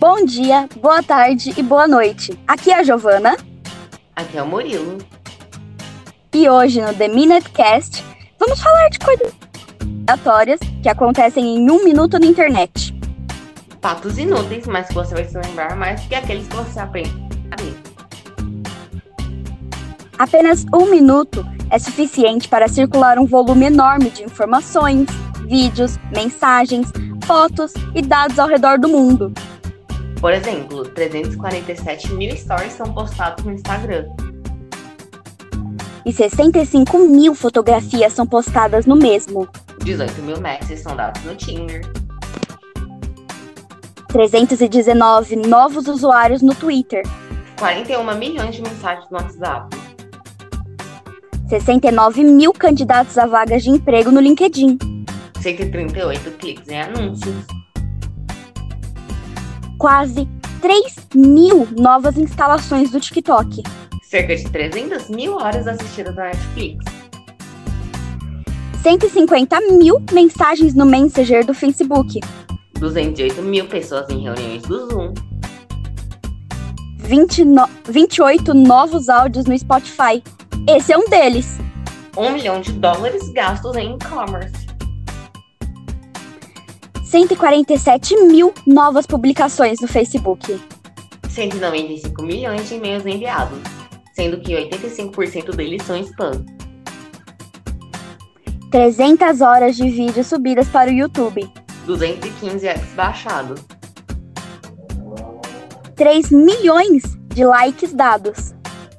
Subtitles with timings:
[0.00, 2.32] Bom dia, boa tarde e boa noite.
[2.48, 3.36] Aqui é a Giovana.
[4.16, 4.96] Aqui é o Murilo.
[6.32, 8.02] E hoje no The Minute Cast
[8.38, 9.30] vamos falar de coisas
[10.08, 12.98] aleatórias que acontecem em um minuto na internet.
[13.82, 17.12] Fatos inúteis, mas que você vai se lembrar mais que aqueles que você aprende.
[20.18, 25.06] Apenas um minuto é suficiente para circular um volume enorme de informações,
[25.46, 26.90] vídeos, mensagens,
[27.26, 29.30] fotos e dados ao redor do mundo.
[30.20, 34.04] Por exemplo, 347 mil stories são postados no Instagram.
[36.04, 39.48] E 65 mil fotografias são postadas no mesmo.
[39.82, 41.80] 18 mil matches são dados no Tinder.
[44.08, 47.02] 319 novos usuários no Twitter.
[47.58, 49.74] 41 milhões de mensagens no WhatsApp.
[51.48, 54.78] 69 mil candidatos a vagas de emprego no LinkedIn.
[55.40, 57.59] 138 cliques em anúncios.
[59.80, 60.28] Quase
[60.60, 63.62] 3 mil novas instalações do TikTok.
[64.02, 66.84] Cerca de 300 mil horas assistidas na Netflix.
[68.82, 72.20] 150 mil mensagens no Messenger do Facebook.
[72.78, 75.14] 208 mil pessoas em reuniões do Zoom.
[76.98, 77.66] 20 no...
[77.88, 80.22] 28 novos áudios no Spotify.
[80.68, 81.58] Esse é um deles.
[82.18, 84.59] 1 milhão de dólares gastos em e-commerce.
[87.10, 90.60] 147 mil novas publicações no Facebook.
[91.28, 93.58] 195 milhões de e-mails enviados,
[94.14, 96.46] sendo que 85% deles são spam.
[98.70, 101.52] 300 horas de vídeos subidas para o YouTube.
[101.84, 103.60] 215 apps baixados.
[105.96, 107.02] 3 milhões
[107.34, 108.54] de likes dados.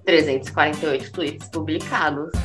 [0.05, 2.40] 348 tweets publicados.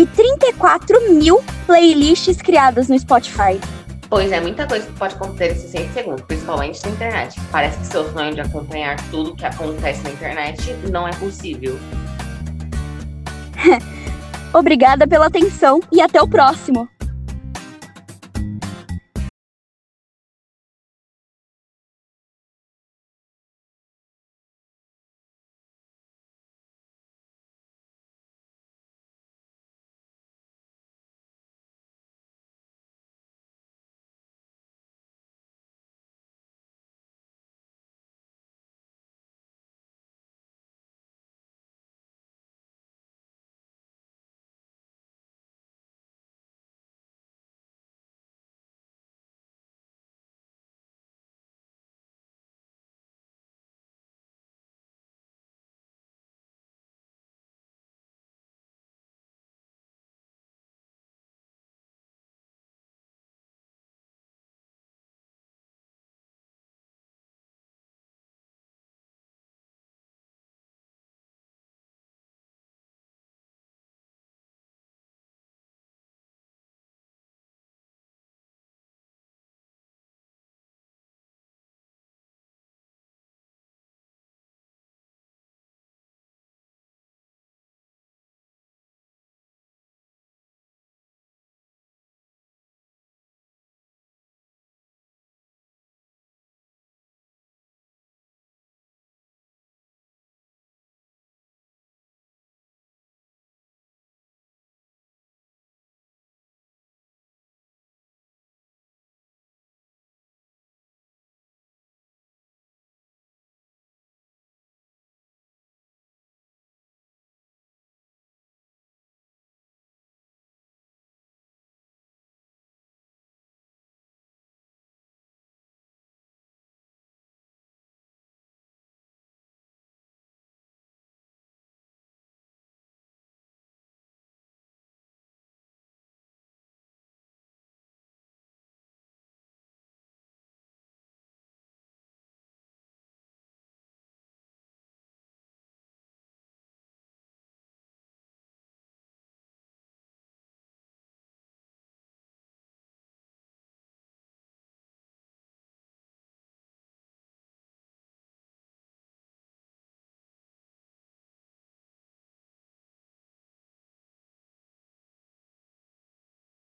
[0.00, 3.60] E 34 mil playlists criadas no Spotify.
[4.08, 7.38] Pois é, muita coisa que pode acontecer em 60 segundos, principalmente na internet.
[7.52, 11.78] Parece que seu sonho de acompanhar tudo que acontece na internet não é possível.
[14.54, 16.88] Obrigada pela atenção e até o próximo!